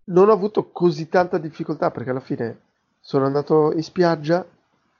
Non 0.05 0.29
ho 0.29 0.33
avuto 0.33 0.69
così 0.71 1.07
tanta 1.07 1.37
difficoltà 1.37 1.91
perché 1.91 2.09
alla 2.09 2.19
fine 2.19 2.61
sono 2.99 3.25
andato 3.25 3.71
in 3.73 3.83
spiaggia, 3.83 4.45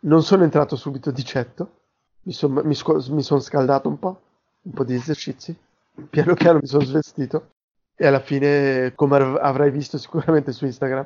non 0.02 0.24
sono 0.24 0.44
entrato 0.44 0.76
subito 0.76 1.12
di 1.12 1.24
cetto, 1.24 1.72
mi, 2.24 2.34
son, 2.34 2.54
mi, 2.54 2.76
mi 3.10 3.24
sono 3.24 3.40
scaldato 3.40 3.90
un 3.90 4.00
po', 4.00 4.22
un 4.62 4.72
po' 4.72 4.84
di 4.84 4.94
esercizi, 4.94 5.56
piano 6.10 6.34
piano 6.36 6.60
mi 6.62 6.68
sono 6.68 6.84
svestito 6.84 7.52
e 7.96 8.08
alla 8.08 8.20
fine, 8.20 8.94
come 8.96 9.18
avrai 9.18 9.72
visto 9.72 9.98
sicuramente 9.98 10.52
su 10.52 10.66
Instagram, 10.66 11.06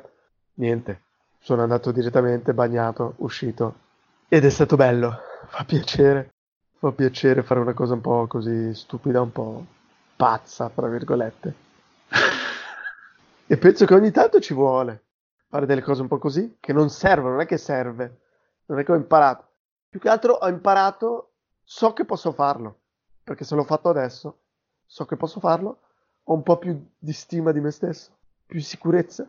niente, 0.54 1.00
sono 1.38 1.62
andato 1.62 1.90
direttamente, 1.90 2.54
bagnato, 2.54 3.14
uscito 3.18 3.82
ed 4.28 4.44
è 4.44 4.50
stato 4.50 4.76
bello, 4.76 5.18
fa 5.46 5.64
piacere, 5.64 6.34
fa 6.78 6.92
piacere 6.92 7.42
fare 7.42 7.60
una 7.60 7.74
cosa 7.74 7.94
un 7.94 8.00
po' 8.00 8.26
così 8.26 8.74
stupida, 8.74 9.20
un 9.20 9.32
po' 9.32 9.64
pazza, 10.16 10.70
tra 10.70 10.88
virgolette. 10.88 11.54
e 13.46 13.56
penso 13.56 13.84
che 13.84 13.94
ogni 13.94 14.10
tanto 14.10 14.40
ci 14.40 14.54
vuole 14.54 15.02
fare 15.48 15.66
delle 15.66 15.82
cose 15.82 16.02
un 16.02 16.08
po' 16.08 16.18
così, 16.18 16.56
che 16.58 16.72
non 16.72 16.90
servono, 16.90 17.34
non 17.34 17.42
è 17.42 17.46
che 17.46 17.58
serve, 17.58 18.22
non 18.66 18.78
è 18.78 18.84
che 18.84 18.92
ho 18.92 18.96
imparato. 18.96 19.46
Più 19.88 20.00
che 20.00 20.08
altro 20.08 20.32
ho 20.32 20.48
imparato, 20.48 21.34
so 21.62 21.92
che 21.92 22.04
posso 22.04 22.32
farlo, 22.32 22.80
perché 23.22 23.44
se 23.44 23.54
l'ho 23.54 23.62
fatto 23.62 23.88
adesso, 23.88 24.38
so 24.84 25.04
che 25.04 25.16
posso 25.16 25.38
farlo 25.38 25.80
ho 26.24 26.34
un 26.34 26.42
po' 26.42 26.56
più 26.58 26.84
di 26.98 27.12
stima 27.12 27.52
di 27.52 27.60
me 27.60 27.70
stesso, 27.70 28.10
più 28.46 28.60
sicurezza, 28.60 29.28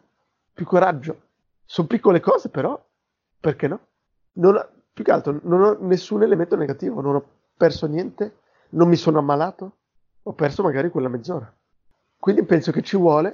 più 0.54 0.66
coraggio. 0.66 1.22
Sono 1.66 1.88
piccole 1.88 2.20
cose, 2.20 2.50
però, 2.50 2.82
perché 3.40 3.68
no? 3.68 3.80
Non 4.34 4.56
più 4.96 5.04
che 5.04 5.12
altro, 5.12 5.42
non 5.44 5.62
ho 5.62 5.78
nessun 5.82 6.24
elemento 6.24 6.56
negativo, 6.56 7.02
non 7.02 7.16
ho 7.16 7.26
perso 7.58 7.86
niente, 7.86 8.38
non 8.70 8.88
mi 8.88 8.96
sono 8.96 9.20
ammalato, 9.20 9.76
ho 10.24 10.32
perso 10.32 10.64
magari 10.64 10.90
quella 10.90 11.10
mezz'ora. 11.10 11.54
Quindi 12.18 12.44
penso 12.44 12.72
che 12.72 12.82
ci 12.82 12.96
vuole, 12.96 13.34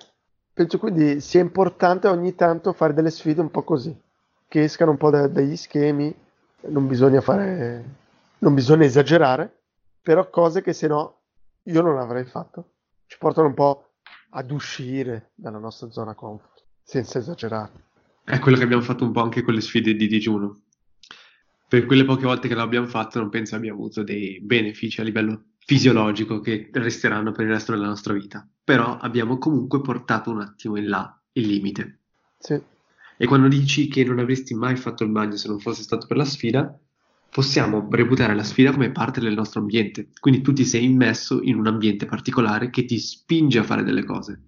penso 0.51 0.79
quindi 0.79 1.21
sia 1.21 1.39
importante 1.39 2.07
ogni 2.07 2.33
tanto 2.33 2.73
fare 2.73 2.95
delle 2.95 3.11
sfide 3.11 3.41
un 3.41 3.51
po' 3.51 3.61
così, 3.61 3.95
che 4.47 4.63
escano 4.63 4.89
un 4.89 4.97
po' 4.97 5.11
da, 5.11 5.27
dagli 5.27 5.55
schemi, 5.55 6.11
non 6.61 6.87
bisogna 6.87 7.21
fare, 7.21 7.85
non 8.39 8.55
bisogna 8.55 8.85
esagerare, 8.85 9.59
però 10.01 10.31
cose 10.31 10.63
che 10.63 10.73
se 10.73 10.87
no 10.87 11.19
io 11.65 11.81
non 11.83 11.99
avrei 11.99 12.25
fatto 12.25 12.71
ci 13.05 13.19
portano 13.19 13.45
un 13.49 13.53
po' 13.53 13.89
ad 14.31 14.49
uscire 14.49 15.29
dalla 15.35 15.59
nostra 15.59 15.91
zona 15.91 16.15
comfort, 16.15 16.63
senza 16.81 17.19
esagerare. 17.19 17.71
È 18.23 18.39
quello 18.39 18.57
che 18.57 18.63
abbiamo 18.63 18.81
fatto 18.81 19.03
un 19.03 19.11
po' 19.11 19.21
anche 19.21 19.43
con 19.43 19.53
le 19.53 19.61
sfide 19.61 19.93
di 19.93 20.07
digiuno. 20.07 20.61
Per 21.71 21.85
quelle 21.85 22.03
poche 22.03 22.25
volte 22.25 22.49
che 22.49 22.53
l'abbiamo 22.53 22.85
fatto, 22.85 23.17
non 23.19 23.29
penso 23.29 23.55
abbia 23.55 23.71
avuto 23.71 24.03
dei 24.03 24.41
benefici 24.41 24.99
a 24.99 25.05
livello 25.05 25.51
fisiologico 25.57 26.41
che 26.41 26.69
resteranno 26.69 27.31
per 27.31 27.45
il 27.45 27.53
resto 27.53 27.71
della 27.71 27.87
nostra 27.87 28.11
vita. 28.11 28.45
Però 28.61 28.97
abbiamo 28.97 29.37
comunque 29.37 29.79
portato 29.79 30.31
un 30.31 30.41
attimo 30.41 30.75
in 30.75 30.89
là 30.89 31.17
il 31.31 31.47
limite. 31.47 31.99
Sì. 32.37 32.61
E 33.15 33.25
quando 33.25 33.47
dici 33.47 33.87
che 33.87 34.03
non 34.03 34.19
avresti 34.19 34.53
mai 34.53 34.75
fatto 34.75 35.05
il 35.05 35.11
bagno 35.11 35.37
se 35.37 35.47
non 35.47 35.61
fosse 35.61 35.83
stato 35.83 36.07
per 36.07 36.17
la 36.17 36.25
sfida, 36.25 36.77
possiamo 37.29 37.87
reputare 37.89 38.35
la 38.35 38.43
sfida 38.43 38.73
come 38.73 38.91
parte 38.91 39.21
del 39.21 39.33
nostro 39.33 39.61
ambiente. 39.61 40.09
Quindi 40.19 40.41
tu 40.41 40.51
ti 40.51 40.65
sei 40.65 40.83
immesso 40.83 41.41
in 41.41 41.55
un 41.55 41.67
ambiente 41.67 42.05
particolare 42.05 42.69
che 42.69 42.83
ti 42.83 42.99
spinge 42.99 43.59
a 43.59 43.63
fare 43.63 43.83
delle 43.83 44.03
cose. 44.03 44.41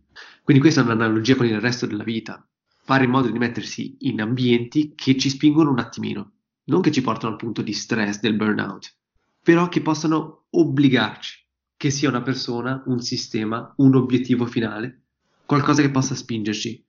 Quindi 0.44 0.62
questa 0.62 0.82
è 0.82 0.84
un'analogia 0.84 1.38
con 1.38 1.46
il 1.46 1.62
resto 1.62 1.86
della 1.86 2.04
vita. 2.04 2.46
Fare 2.84 3.06
in 3.06 3.12
modo 3.12 3.30
di 3.30 3.38
mettersi 3.38 3.96
in 4.00 4.20
ambienti 4.20 4.92
che 4.94 5.16
ci 5.16 5.30
spingono 5.30 5.72
un 5.72 5.80
attimino, 5.80 6.32
non 6.66 6.82
che 6.82 6.92
ci 6.92 7.02
portano 7.02 7.34
al 7.34 7.40
punto 7.40 7.62
di 7.62 7.74
stress, 7.74 8.20
del 8.20 8.36
burnout, 8.36 8.96
però 9.42 9.68
che 9.68 9.82
possano 9.82 10.46
obbligarci, 10.50 11.46
che 11.76 11.90
sia 11.90 12.10
una 12.10 12.22
persona, 12.22 12.84
un 12.86 13.02
sistema, 13.02 13.74
un 13.78 13.96
obiettivo 13.96 14.46
finale, 14.46 15.02
qualcosa 15.46 15.82
che 15.82 15.92
possa 15.92 16.16
spingerci 16.16 16.86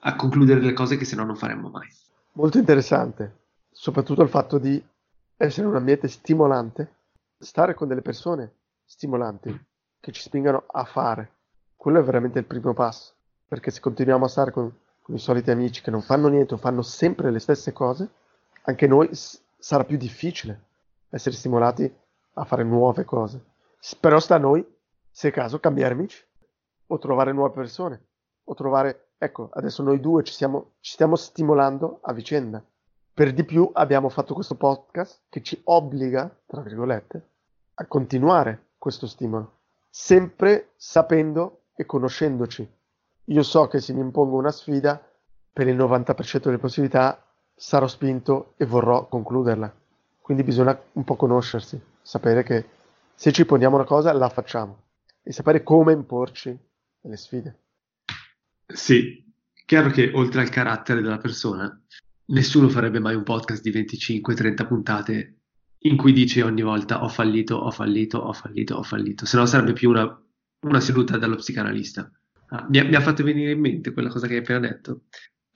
a 0.00 0.16
concludere 0.16 0.60
le 0.60 0.72
cose 0.72 0.96
che 0.96 1.04
se 1.04 1.16
no 1.16 1.24
non 1.24 1.36
faremmo 1.36 1.68
mai. 1.68 1.88
Molto 2.32 2.58
interessante, 2.58 3.44
soprattutto 3.70 4.22
il 4.22 4.28
fatto 4.28 4.58
di 4.58 4.82
essere 5.36 5.66
un 5.66 5.76
ambiente 5.76 6.08
stimolante, 6.08 6.94
stare 7.38 7.74
con 7.74 7.88
delle 7.88 8.02
persone 8.02 8.52
stimolanti 8.84 9.64
che 10.00 10.12
ci 10.12 10.22
spingano 10.22 10.64
a 10.66 10.84
fare. 10.84 11.30
Quello 11.76 12.00
è 12.00 12.02
veramente 12.02 12.38
il 12.38 12.44
primo 12.46 12.72
passo, 12.74 13.14
perché 13.46 13.70
se 13.70 13.80
continuiamo 13.80 14.24
a 14.24 14.28
stare 14.28 14.50
con, 14.50 14.72
con 15.02 15.14
i 15.14 15.18
soliti 15.18 15.50
amici 15.50 15.82
che 15.82 15.90
non 15.90 16.02
fanno 16.02 16.28
niente 16.28 16.54
o 16.54 16.58
fanno 16.58 16.82
sempre 16.82 17.30
le 17.30 17.38
stesse 17.38 17.72
cose, 17.72 18.08
anche 18.66 18.86
noi 18.86 19.14
s- 19.14 19.42
sarà 19.58 19.84
più 19.84 19.96
difficile 19.96 20.64
essere 21.08 21.34
stimolati 21.34 21.92
a 22.34 22.44
fare 22.44 22.62
nuove 22.62 23.04
cose. 23.04 23.44
Però 23.98 24.20
sta 24.20 24.36
a 24.36 24.38
noi, 24.38 24.64
se 25.10 25.28
è 25.28 25.32
caso, 25.32 25.58
cambiare 25.58 25.94
amici 25.94 26.24
o 26.86 26.98
trovare 26.98 27.32
nuove 27.32 27.54
persone 27.54 28.00
o 28.44 28.54
trovare, 28.54 29.12
ecco, 29.18 29.50
adesso 29.52 29.82
noi 29.82 29.98
due 30.00 30.22
ci, 30.22 30.32
siamo, 30.32 30.74
ci 30.80 30.92
stiamo 30.92 31.16
stimolando 31.16 31.98
a 32.02 32.12
vicenda 32.12 32.62
per 33.16 33.32
di 33.32 33.44
più 33.44 33.70
abbiamo 33.72 34.10
fatto 34.10 34.34
questo 34.34 34.56
podcast 34.56 35.22
che 35.30 35.40
ci 35.40 35.58
obbliga, 35.64 36.30
tra 36.44 36.60
virgolette, 36.60 37.28
a 37.76 37.86
continuare 37.86 38.72
questo 38.76 39.06
stimolo, 39.06 39.60
sempre 39.88 40.72
sapendo 40.76 41.62
e 41.74 41.86
conoscendoci. 41.86 42.70
Io 43.24 43.42
so 43.42 43.68
che 43.68 43.80
se 43.80 43.94
mi 43.94 44.00
impongo 44.00 44.36
una 44.36 44.50
sfida, 44.50 45.02
per 45.50 45.66
il 45.66 45.78
90% 45.78 46.42
delle 46.42 46.58
possibilità 46.58 47.25
sarò 47.56 47.86
spinto 47.86 48.52
e 48.56 48.66
vorrò 48.66 49.06
concluderla. 49.08 49.74
Quindi 50.20 50.42
bisogna 50.42 50.78
un 50.92 51.04
po' 51.04 51.16
conoscersi, 51.16 51.80
sapere 52.02 52.42
che 52.42 52.64
se 53.14 53.32
ci 53.32 53.46
poniamo 53.46 53.76
una 53.76 53.84
cosa 53.84 54.12
la 54.12 54.28
facciamo 54.28 54.82
e 55.22 55.32
sapere 55.32 55.62
come 55.62 55.92
imporci 55.92 56.56
nelle 57.00 57.16
sfide. 57.16 57.58
Sì, 58.66 59.24
chiaro 59.64 59.88
che 59.90 60.10
oltre 60.12 60.42
al 60.42 60.50
carattere 60.50 61.00
della 61.00 61.18
persona 61.18 61.80
Nessuno 62.28 62.68
farebbe 62.68 62.98
mai 62.98 63.14
un 63.14 63.22
podcast 63.22 63.62
di 63.62 63.70
25-30 63.70 64.66
puntate 64.66 65.34
in 65.80 65.96
cui 65.96 66.12
dice 66.12 66.42
ogni 66.42 66.62
volta 66.62 67.04
ho 67.04 67.08
fallito, 67.08 67.54
ho 67.54 67.70
fallito, 67.70 68.18
ho 68.18 68.32
fallito, 68.32 68.74
ho 68.74 68.82
fallito, 68.82 69.24
se 69.24 69.36
no 69.36 69.46
sarebbe 69.46 69.72
più 69.72 69.90
una, 69.90 70.22
una 70.62 70.80
seduta 70.80 71.18
dallo 71.18 71.36
psicanalista. 71.36 72.10
Ah, 72.48 72.66
mi, 72.68 72.78
ha, 72.78 72.84
mi, 72.84 72.96
ha, 72.96 73.00
fatto 73.00 73.22
venire 73.22 73.52
in 73.52 73.60
mente 73.60 73.92
quella 73.92 74.08
cosa 74.08 74.26
che 74.26 74.34
hai 74.34 74.38
appena 74.40 74.58
detto. 74.58 75.02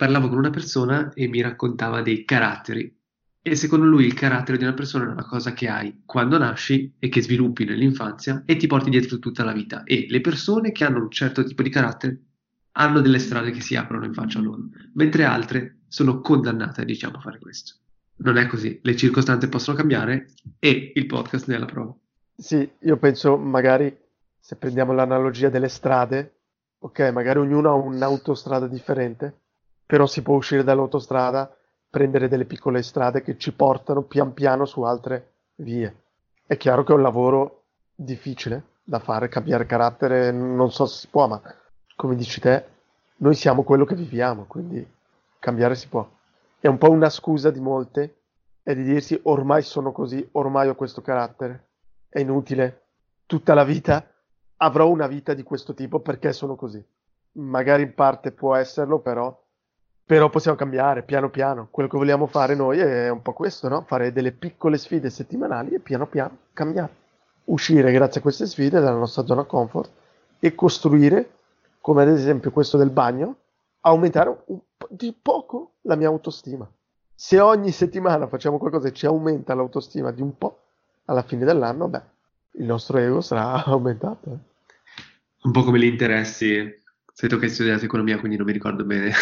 Parlavo 0.01 0.31
con 0.31 0.39
una 0.39 0.49
persona 0.49 1.13
e 1.13 1.29
mi 1.29 1.43
raccontava 1.43 2.01
dei 2.01 2.25
caratteri. 2.25 2.99
E 3.43 3.55
secondo 3.55 3.85
lui 3.85 4.07
il 4.07 4.15
carattere 4.15 4.57
di 4.57 4.65
una 4.65 4.73
persona 4.73 5.05
è 5.05 5.13
una 5.13 5.27
cosa 5.27 5.53
che 5.53 5.69
hai 5.69 6.01
quando 6.07 6.39
nasci 6.39 6.95
e 6.99 7.11
che 7.11 7.21
sviluppi 7.21 7.67
nell'infanzia 7.67 8.45
e 8.47 8.57
ti 8.57 8.67
porti 8.67 8.89
dietro 8.89 9.19
tutta 9.19 9.45
la 9.45 9.53
vita. 9.53 9.83
E 9.85 10.07
le 10.09 10.23
persone 10.23 10.73
che 10.73 10.87
hanno 10.87 11.03
un 11.03 11.11
certo 11.11 11.45
tipo 11.45 11.63
di 11.63 11.69
carattere 11.69 12.19
hanno 12.73 13.03
delle 13.03 13.19
strade 13.19 13.51
che 13.51 13.61
si 13.61 13.77
aprono 13.77 14.07
in 14.07 14.15
faccia 14.15 14.39
a 14.39 14.43
loro, 14.43 14.71
mentre 14.95 15.25
altre 15.25 15.81
sono 15.87 16.23
condannate, 16.23 16.87
diciamo, 16.87 17.19
a 17.19 17.21
fare 17.21 17.39
questo. 17.39 17.75
Non 18.23 18.39
è 18.39 18.47
così, 18.47 18.81
le 18.83 18.97
circostanze 18.97 19.51
possono 19.51 19.77
cambiare 19.77 20.31
e 20.59 20.93
il 20.95 21.05
podcast 21.05 21.47
ne 21.49 21.57
è 21.57 21.59
la 21.59 21.67
prova. 21.67 21.95
Sì, 22.35 22.67
io 22.79 22.97
penso 22.97 23.37
magari 23.37 23.95
se 24.39 24.57
prendiamo 24.57 24.95
l'analogia 24.95 25.51
delle 25.51 25.69
strade, 25.69 26.37
ok, 26.79 27.11
magari 27.13 27.41
ognuno 27.41 27.69
ha 27.69 27.75
un'autostrada 27.75 28.67
differente, 28.67 29.40
però 29.91 30.07
si 30.07 30.23
può 30.23 30.37
uscire 30.37 30.63
dall'autostrada, 30.63 31.53
prendere 31.91 32.29
delle 32.29 32.45
piccole 32.45 32.81
strade 32.81 33.23
che 33.23 33.37
ci 33.37 33.53
portano 33.53 34.03
pian 34.03 34.33
piano 34.35 34.65
su 34.65 34.83
altre 34.83 35.33
vie. 35.57 35.93
È 36.47 36.57
chiaro 36.57 36.85
che 36.85 36.93
è 36.93 36.95
un 36.95 37.03
lavoro 37.03 37.65
difficile 37.93 38.67
da 38.85 39.01
fare, 39.01 39.29
cambiare 39.29 39.67
carattere, 39.67 40.31
non 40.31 40.71
so 40.71 40.87
se 40.87 41.01
si 41.01 41.09
può, 41.09 41.27
ma 41.27 41.43
come 41.97 42.15
dici 42.15 42.41
te, 42.41 42.65
noi 43.17 43.35
siamo 43.35 43.65
quello 43.65 43.85
che 43.85 43.97
viviamo, 43.97 44.45
quindi 44.45 44.89
cambiare 45.41 45.75
si 45.75 45.89
può. 45.89 46.09
È 46.61 46.69
un 46.69 46.79
po' 46.79 46.93
una 46.93 47.11
scusa 47.11 47.51
di 47.51 47.59
molte, 47.59 48.19
è 48.63 48.77
di 48.77 48.85
dirsi 48.85 49.19
ormai 49.25 49.63
sono 49.63 49.91
così, 49.91 50.25
ormai 50.35 50.69
ho 50.69 50.77
questo 50.77 51.01
carattere, 51.01 51.65
è 52.09 52.21
inutile, 52.21 52.83
tutta 53.27 53.55
la 53.55 53.65
vita 53.65 54.07
avrò 54.59 54.89
una 54.89 55.09
vita 55.09 55.35
di 55.35 55.43
questo 55.43 55.75
tipo 55.75 55.99
perché 55.99 56.33
sono 56.33 56.55
così. 56.55 56.81
Magari 57.33 57.83
in 57.83 57.95
parte 57.95 58.31
può 58.31 58.55
esserlo, 58.55 59.01
però, 59.01 59.37
però 60.11 60.29
possiamo 60.29 60.57
cambiare 60.57 61.05
piano 61.05 61.31
piano. 61.31 61.69
Quello 61.71 61.89
che 61.89 61.97
vogliamo 61.97 62.27
fare 62.27 62.57
noi 62.57 62.81
è 62.81 63.09
un 63.11 63.23
po' 63.23 63.33
questo, 63.33 63.69
no? 63.69 63.85
Fare 63.87 64.11
delle 64.11 64.33
piccole 64.33 64.77
sfide 64.77 65.09
settimanali 65.09 65.73
e 65.73 65.79
piano 65.79 66.09
piano 66.09 66.37
cambiare. 66.53 66.93
uscire 67.45 67.93
grazie 67.93 68.19
a 68.19 68.23
queste 68.25 68.47
sfide 68.47 68.81
dalla 68.81 68.99
nostra 68.99 69.25
zona 69.25 69.45
comfort 69.45 69.89
e 70.41 70.57
costruire, 70.57 71.31
come 71.81 72.03
ad 72.03 72.09
esempio 72.09 72.51
questo 72.51 72.77
del 72.77 72.91
bagno, 72.91 73.37
aumentare 73.83 74.37
un 74.47 74.59
di 74.89 75.15
poco 75.17 75.75
la 75.83 75.95
mia 75.95 76.09
autostima. 76.09 76.69
Se 77.15 77.39
ogni 77.39 77.71
settimana 77.71 78.27
facciamo 78.27 78.59
qualcosa 78.59 78.89
e 78.89 78.93
ci 78.93 79.07
aumenta 79.07 79.55
l'autostima 79.55 80.11
di 80.11 80.23
un 80.23 80.37
po', 80.37 80.63
alla 81.05 81.23
fine 81.23 81.45
dell'anno, 81.45 81.87
beh, 81.87 82.03
il 82.55 82.65
nostro 82.65 82.99
ego 82.99 83.21
sarà 83.21 83.63
aumentato. 83.65 84.39
Un 85.43 85.53
po' 85.53 85.63
come 85.63 85.79
gli 85.79 85.85
interessi. 85.85 86.79
Sei 87.13 87.29
tu 87.29 87.39
che 87.39 87.45
hai 87.45 87.51
studiato 87.53 87.85
economia, 87.85 88.19
quindi 88.19 88.37
non 88.37 88.47
mi 88.47 88.53
ricordo 88.53 88.83
bene 88.83 89.13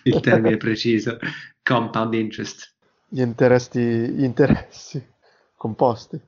il 0.04 0.20
termine 0.20 0.56
preciso. 0.56 1.18
Compound 1.62 2.14
interest. 2.14 2.74
Gli 3.08 3.20
interessi, 3.20 3.80
gli 3.80 4.24
interessi 4.24 5.04
composti. 5.56 6.20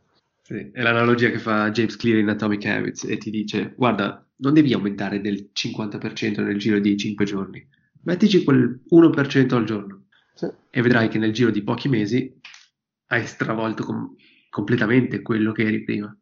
Sì, 0.43 0.71
è 0.73 0.83
l'analogia 0.83 1.31
che 1.31 1.39
fa 1.39 1.71
James 1.71 1.97
Clear 1.97 2.19
in 2.19 2.29
Atomic 2.29 2.67
Habits 2.67 3.05
e 3.05 3.17
ti 3.19 3.31
dice, 3.31 3.73
guarda, 3.77 4.27
non 4.37 4.53
devi 4.53 4.73
aumentare 4.73 5.21
del 5.21 5.51
50% 5.53 6.43
nel 6.43 6.59
giro 6.59 6.79
di 6.81 6.97
5 6.97 7.25
giorni, 7.25 7.67
mettici 8.03 8.43
quel 8.43 8.83
1% 8.89 9.55
al 9.55 9.65
giorno 9.65 10.07
Sì. 10.35 10.51
e 10.71 10.83
vedrai 10.83 11.09
che 11.09 11.19
nel 11.19 11.33
giro 11.33 11.51
di 11.51 11.63
pochi 11.63 11.89
mesi 11.89 12.37
hai 13.09 13.27
stravolto 13.27 13.85
com- 13.85 14.15
completamente 14.49 15.23
quello 15.23 15.53
che 15.53 15.63
eri 15.63 15.85
prima. 15.85 16.15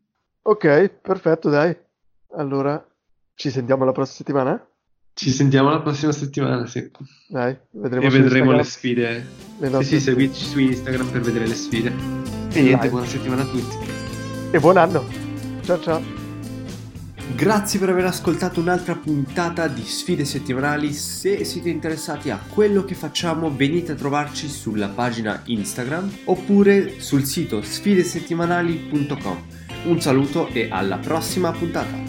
Ok, 0.43 0.89
perfetto, 1.01 1.49
dai. 1.49 1.75
Allora, 2.33 2.85
ci 3.35 3.51
sentiamo 3.51 3.85
la 3.85 3.93
prossima 3.93 4.17
settimana? 4.19 4.68
Ci 5.19 5.33
sentiamo 5.33 5.69
la 5.69 5.81
prossima 5.81 6.13
settimana, 6.13 6.65
sì. 6.67 6.93
Dai, 7.27 7.57
vedremo 7.73 8.07
E 8.07 8.09
vedremo 8.09 8.53
le 8.53 8.63
sfide. 8.63 9.27
le 9.59 9.69
Sì, 9.79 9.85
sì, 9.85 10.01
seguici 10.01 10.45
su 10.45 10.61
Instagram 10.61 11.09
per 11.09 11.23
vedere 11.23 11.49
le 11.49 11.57
sfide. 11.57 11.89
E 12.53 12.63
niente, 12.63 12.83
Live. 12.83 12.89
buona 12.89 13.07
settimana 13.07 13.43
a 13.43 13.47
tutti. 13.47 13.77
E 14.53 14.61
buon 14.61 14.77
anno. 14.77 15.05
Ciao 15.63 15.81
ciao. 15.81 16.01
Grazie 17.35 17.81
per 17.81 17.89
aver 17.89 18.05
ascoltato 18.05 18.61
un'altra 18.61 18.95
puntata 18.95 19.67
di 19.67 19.83
Sfide 19.83 20.25
Settimanali. 20.25 20.93
Se 20.93 21.43
siete 21.43 21.69
interessati 21.69 22.31
a 22.31 22.39
quello 22.49 22.85
che 22.85 22.95
facciamo, 22.95 23.53
venite 23.53 23.91
a 23.91 23.97
trovarci 23.97 24.49
sulla 24.49 24.87
pagina 24.87 25.43
Instagram 25.47 26.19
oppure 26.27 27.01
sul 27.01 27.25
sito 27.25 27.61
sfidesettimanali.com. 27.61 29.47
Un 29.87 30.01
saluto 30.01 30.47
e 30.53 30.69
alla 30.71 30.99
prossima 30.99 31.51
puntata. 31.51 32.08